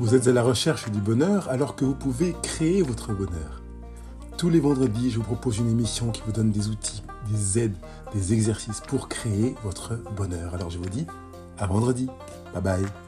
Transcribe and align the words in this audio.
Vous 0.00 0.14
êtes 0.14 0.26
à 0.26 0.32
la 0.32 0.42
recherche 0.42 0.90
du 0.90 1.00
bonheur 1.00 1.48
alors 1.48 1.76
que 1.76 1.84
vous 1.84 1.94
pouvez 1.94 2.34
créer 2.42 2.82
votre 2.82 3.12
bonheur. 3.12 3.62
Tous 4.36 4.50
les 4.50 4.58
vendredis, 4.58 5.10
je 5.10 5.18
vous 5.18 5.22
propose 5.22 5.58
une 5.58 5.70
émission 5.70 6.10
qui 6.10 6.22
vous 6.26 6.32
donne 6.32 6.50
des 6.50 6.68
outils, 6.68 7.02
des 7.30 7.60
aides, 7.60 7.76
des 8.12 8.32
exercices 8.32 8.80
pour 8.80 9.08
créer 9.08 9.54
votre 9.62 9.94
bonheur. 10.16 10.52
Alors 10.54 10.70
je 10.70 10.78
vous 10.78 10.88
dis 10.88 11.06
à 11.58 11.66
vendredi. 11.66 12.08
Bye 12.52 12.62
bye. 12.62 13.03